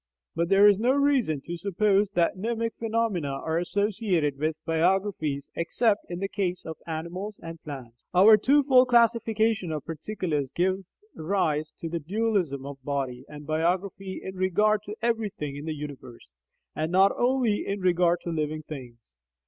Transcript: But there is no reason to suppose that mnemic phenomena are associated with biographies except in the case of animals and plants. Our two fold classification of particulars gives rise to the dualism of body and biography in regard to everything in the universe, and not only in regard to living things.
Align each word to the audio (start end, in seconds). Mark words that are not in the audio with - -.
But 0.33 0.49
there 0.49 0.67
is 0.67 0.79
no 0.79 0.93
reason 0.93 1.41
to 1.41 1.55
suppose 1.55 2.09
that 2.15 2.35
mnemic 2.35 2.73
phenomena 2.79 3.29
are 3.33 3.59
associated 3.59 4.39
with 4.39 4.55
biographies 4.65 5.51
except 5.55 6.07
in 6.09 6.17
the 6.17 6.27
case 6.27 6.65
of 6.65 6.77
animals 6.87 7.37
and 7.43 7.61
plants. 7.61 8.03
Our 8.11 8.35
two 8.35 8.63
fold 8.63 8.87
classification 8.87 9.71
of 9.71 9.85
particulars 9.85 10.49
gives 10.53 10.87
rise 11.15 11.71
to 11.81 11.87
the 11.87 11.99
dualism 11.99 12.65
of 12.65 12.83
body 12.83 13.25
and 13.29 13.45
biography 13.45 14.19
in 14.23 14.37
regard 14.37 14.81
to 14.85 14.95
everything 15.03 15.55
in 15.55 15.65
the 15.65 15.75
universe, 15.75 16.31
and 16.75 16.91
not 16.91 17.11
only 17.15 17.63
in 17.67 17.79
regard 17.79 18.21
to 18.23 18.31
living 18.31 18.63
things. 18.63 18.97